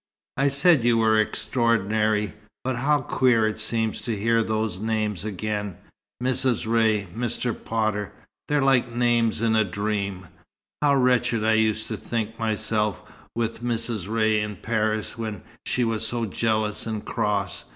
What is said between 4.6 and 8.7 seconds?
names again. Mrs. Ray. Mr. Potter. They're